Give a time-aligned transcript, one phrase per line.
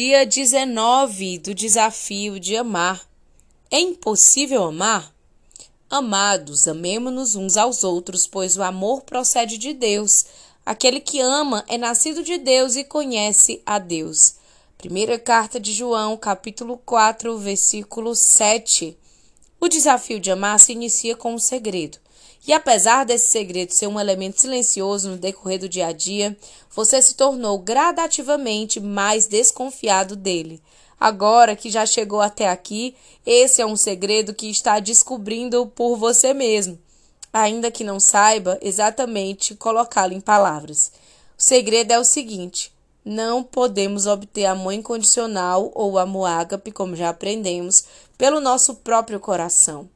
[0.00, 3.04] Dia 19 do desafio de amar.
[3.68, 5.12] É impossível amar?
[5.90, 10.24] Amados, amemo-nos uns aos outros, pois o amor procede de Deus.
[10.64, 14.36] Aquele que ama é nascido de Deus e conhece a Deus.
[14.76, 18.96] Primeira carta de João, capítulo 4, versículo 7.
[19.58, 21.98] O desafio de amar se inicia com um segredo.
[22.48, 26.34] E apesar desse segredo ser um elemento silencioso no decorrer do dia a dia,
[26.74, 30.62] você se tornou gradativamente mais desconfiado dele.
[30.98, 36.32] Agora que já chegou até aqui, esse é um segredo que está descobrindo por você
[36.32, 36.78] mesmo,
[37.30, 40.90] ainda que não saiba exatamente colocá-lo em palavras.
[41.38, 42.72] O segredo é o seguinte:
[43.04, 47.84] não podemos obter amor incondicional ou amor ágape, como já aprendemos,
[48.16, 49.86] pelo nosso próprio coração.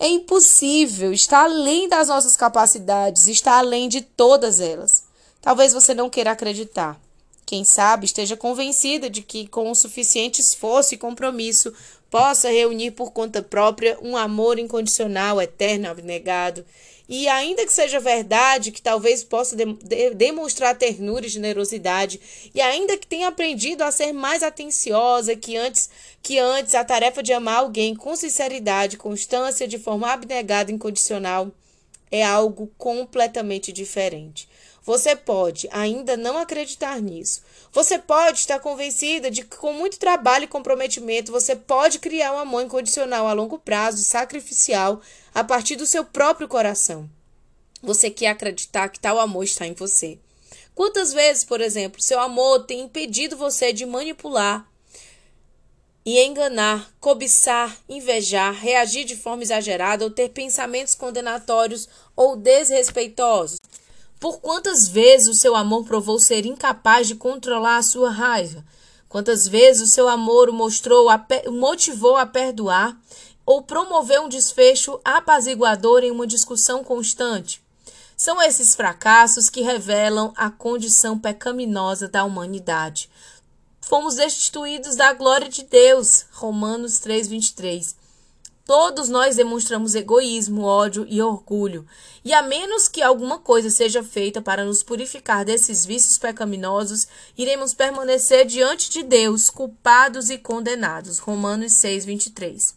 [0.00, 5.02] É impossível, está além das nossas capacidades, está além de todas elas.
[5.42, 7.00] Talvez você não queira acreditar.
[7.44, 11.72] Quem sabe esteja convencida de que, com o suficiente esforço e compromisso,
[12.10, 16.64] possa reunir por conta própria um amor incondicional, eterno, abnegado.
[17.08, 22.20] E ainda que seja verdade que talvez possa de de demonstrar ternura e generosidade,
[22.54, 25.88] e ainda que tenha aprendido a ser mais atenciosa que antes,
[26.22, 31.50] que antes a tarefa de amar alguém com sinceridade, constância, de forma abnegada e incondicional,
[32.10, 34.48] é algo completamente diferente.
[34.88, 37.42] Você pode ainda não acreditar nisso.
[37.70, 42.38] Você pode estar convencida de que, com muito trabalho e comprometimento, você pode criar um
[42.38, 45.02] amor incondicional a longo prazo e sacrificial
[45.34, 47.06] a partir do seu próprio coração.
[47.82, 50.18] Você quer acreditar que tal amor está em você.
[50.74, 54.66] Quantas vezes, por exemplo, seu amor tem impedido você de manipular
[56.02, 63.58] e enganar, cobiçar, invejar, reagir de forma exagerada ou ter pensamentos condenatórios ou desrespeitosos?
[64.20, 68.64] Por quantas vezes o seu amor provou ser incapaz de controlar a sua raiva?
[69.08, 71.08] Quantas vezes o seu amor o mostrou,
[71.52, 72.98] motivou a perdoar
[73.46, 77.62] ou promoveu um desfecho apaziguador em uma discussão constante?
[78.16, 83.08] São esses fracassos que revelam a condição pecaminosa da humanidade.
[83.80, 86.26] Fomos destituídos da glória de Deus.
[86.32, 87.94] Romanos 3:23.
[88.68, 91.86] Todos nós demonstramos egoísmo, ódio e orgulho.
[92.22, 97.72] E a menos que alguma coisa seja feita para nos purificar desses vícios pecaminosos, iremos
[97.72, 101.18] permanecer diante de Deus, culpados e condenados.
[101.18, 102.74] Romanos 6, 23.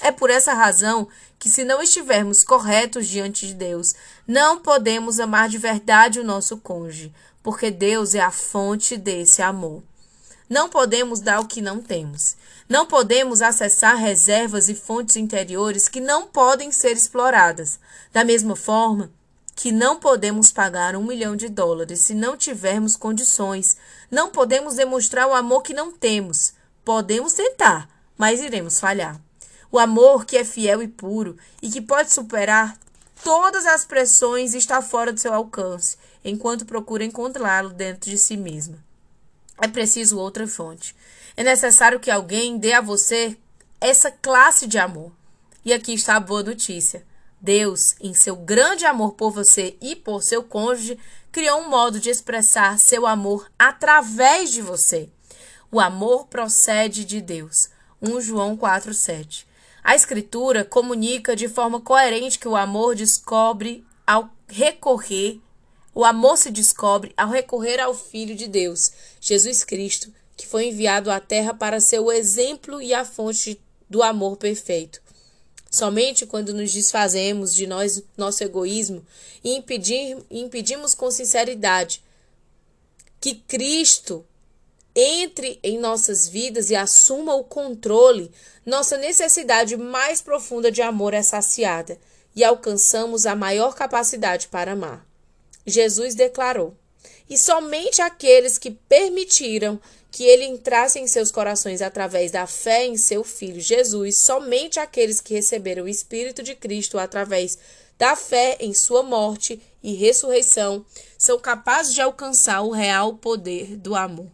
[0.00, 1.06] É por essa razão
[1.38, 3.94] que, se não estivermos corretos diante de Deus,
[4.26, 7.12] não podemos amar de verdade o nosso cônjuge,
[7.42, 9.82] porque Deus é a fonte desse amor.
[10.48, 12.36] Não podemos dar o que não temos.
[12.68, 17.78] Não podemos acessar reservas e fontes interiores que não podem ser exploradas.
[18.12, 19.10] Da mesma forma
[19.56, 23.78] que não podemos pagar um milhão de dólares se não tivermos condições.
[24.10, 26.52] Não podemos demonstrar o amor que não temos.
[26.84, 27.88] Podemos tentar,
[28.18, 29.18] mas iremos falhar.
[29.72, 32.78] O amor que é fiel e puro e que pode superar
[33.22, 38.76] todas as pressões está fora do seu alcance, enquanto procura encontrá-lo dentro de si mesma.
[39.60, 40.94] É preciso outra fonte.
[41.36, 43.36] É necessário que alguém dê a você
[43.80, 45.12] essa classe de amor.
[45.64, 47.04] E aqui está a boa notícia.
[47.40, 50.98] Deus, em seu grande amor por você e por seu cônjuge,
[51.30, 55.10] criou um modo de expressar seu amor através de você.
[55.70, 57.68] O amor procede de Deus.
[58.00, 59.46] 1 João 4:7.
[59.82, 65.40] A escritura comunica de forma coerente que o amor descobre ao recorrer,
[65.94, 68.90] o amor se descobre ao recorrer ao filho de Deus,
[69.20, 74.02] Jesus Cristo, que foi enviado à terra para ser o exemplo e a fonte do
[74.02, 75.00] amor perfeito.
[75.70, 79.04] Somente quando nos desfazemos de nós, nosso egoísmo
[79.42, 82.02] e impedir, impedimos com sinceridade
[83.20, 84.24] que Cristo
[84.94, 88.30] entre em nossas vidas e assuma o controle,
[88.64, 91.98] nossa necessidade mais profunda de amor é saciada
[92.36, 95.03] e alcançamos a maior capacidade para amar.
[95.66, 96.76] Jesus declarou:
[97.28, 99.80] E somente aqueles que permitiram
[100.10, 105.20] que ele entrasse em seus corações através da fé em seu Filho Jesus, somente aqueles
[105.20, 107.58] que receberam o Espírito de Cristo através
[107.98, 110.84] da fé em sua morte e ressurreição
[111.18, 114.28] são capazes de alcançar o real poder do amor.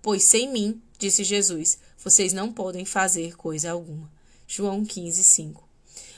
[0.00, 4.10] Pois sem mim, disse Jesus, vocês não podem fazer coisa alguma.
[4.46, 5.68] João 15, 5.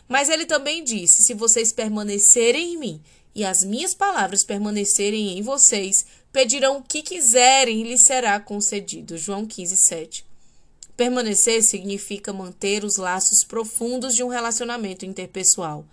[0.08, 3.02] Mas ele também disse: Se vocês permanecerem em mim
[3.34, 6.04] e as minhas palavras permanecerem em vocês,
[6.34, 9.16] Pedirão o que quiserem e lhes será concedido.
[9.16, 10.26] João 15, 7.
[10.96, 15.86] Permanecer significa manter os laços profundos de um relacionamento interpessoal.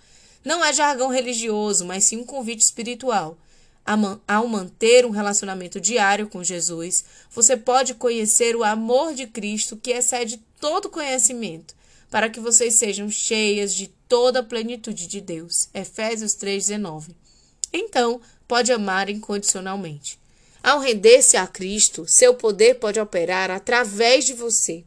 [0.44, 3.38] Não é jargão religioso, mas sim um convite espiritual.
[4.28, 9.92] Ao manter um relacionamento diário com Jesus, você pode conhecer o amor de Cristo que
[9.92, 11.76] excede todo conhecimento,
[12.10, 15.70] para que vocês sejam cheias de toda a plenitude de Deus.
[15.72, 17.21] Efésios 3,19.
[17.74, 20.20] Então, pode amar incondicionalmente.
[20.64, 24.84] Ao render-se a Cristo, seu poder pode operar através de você.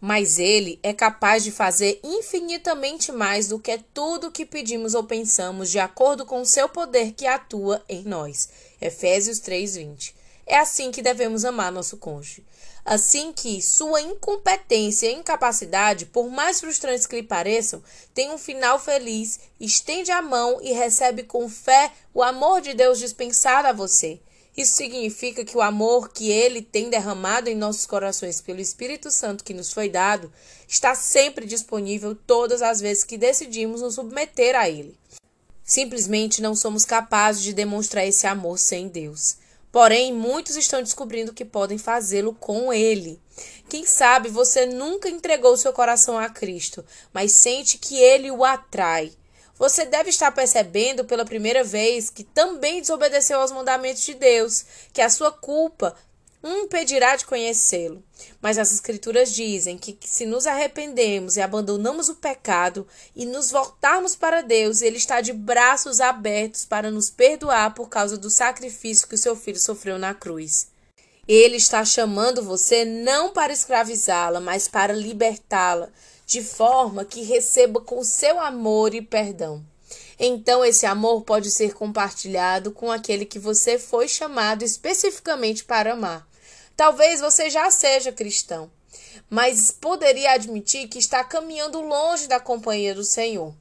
[0.00, 5.70] Mas ele é capaz de fazer infinitamente mais do que tudo que pedimos ou pensamos,
[5.70, 8.48] de acordo com o seu poder que atua em nós.
[8.80, 10.14] Efésios 3:20.
[10.46, 12.44] É assim que devemos amar nosso cônjuge.
[12.86, 17.82] Assim que sua incompetência e incapacidade, por mais frustrantes que lhe pareçam,
[18.14, 23.00] tem um final feliz, estende a mão e recebe com fé o amor de Deus
[23.00, 24.20] dispensado a você.
[24.56, 29.42] Isso significa que o amor que ele tem derramado em nossos corações pelo Espírito Santo
[29.42, 30.32] que nos foi dado
[30.68, 34.96] está sempre disponível todas as vezes que decidimos nos submeter a ele.
[35.64, 39.38] Simplesmente não somos capazes de demonstrar esse amor sem Deus.
[39.76, 43.20] Porém, muitos estão descobrindo que podem fazê-lo com ele.
[43.68, 46.82] Quem sabe você nunca entregou seu coração a Cristo,
[47.12, 49.12] mas sente que ele o atrai.
[49.58, 54.64] Você deve estar percebendo pela primeira vez que também desobedeceu aos mandamentos de Deus,
[54.94, 55.94] que a sua culpa
[56.48, 58.02] impedirá de conhecê-lo.
[58.40, 63.50] Mas as Escrituras dizem que, que, se nos arrependemos e abandonamos o pecado e nos
[63.50, 69.08] voltarmos para Deus, Ele está de braços abertos para nos perdoar por causa do sacrifício
[69.08, 70.68] que o seu filho sofreu na cruz.
[71.28, 75.90] Ele está chamando você não para escravizá-la, mas para libertá-la
[76.24, 79.64] de forma que receba com seu amor e perdão.
[80.18, 86.25] Então, esse amor pode ser compartilhado com aquele que você foi chamado especificamente para amar.
[86.76, 88.70] Talvez você já seja cristão,
[89.30, 93.54] mas poderia admitir que está caminhando longe da companhia do Senhor.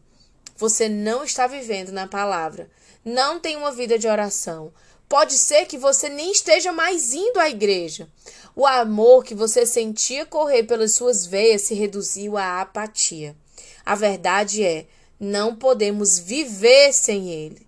[0.58, 2.70] Você não está vivendo na palavra,
[3.04, 4.74] não tem uma vida de oração.
[5.08, 8.10] Pode ser que você nem esteja mais indo à igreja.
[8.56, 13.36] O amor que você sentia correr pelas suas veias se reduziu à apatia.
[13.86, 14.88] A verdade é,
[15.20, 17.66] não podemos viver sem ele.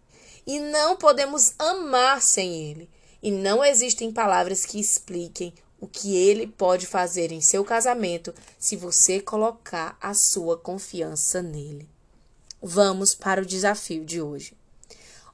[0.48, 2.90] E não podemos amar sem ele.
[3.22, 8.76] E não existem palavras que expliquem o que ele pode fazer em seu casamento se
[8.76, 11.88] você colocar a sua confiança nele.
[12.62, 14.54] Vamos para o desafio de hoje.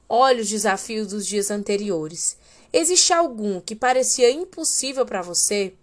[0.08, 2.36] Olhe os desafios dos dias anteriores
[2.76, 5.74] Existe algum que parecia impossível para você?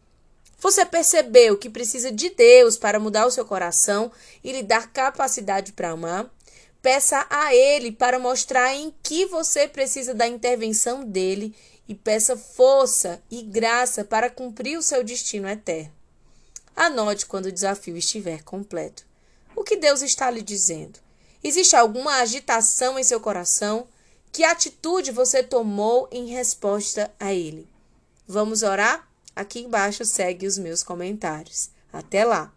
[0.60, 4.12] Você percebeu que precisa de Deus para mudar o seu coração
[4.44, 6.30] e lhe dar capacidade para amar?
[6.82, 11.56] Peça a Ele para mostrar em que você precisa da intervenção dele
[11.92, 15.92] e peça força e graça para cumprir o seu destino eterno.
[16.74, 19.06] Anote quando o desafio estiver completo.
[19.54, 21.00] O que Deus está lhe dizendo?
[21.44, 23.90] Existe alguma agitação em seu coração?
[24.32, 27.68] Que atitude você tomou em resposta a ele?
[28.26, 29.06] Vamos orar?
[29.36, 31.72] Aqui embaixo segue os meus comentários.
[31.92, 32.54] Até lá!